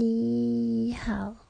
[0.00, 1.49] 你好。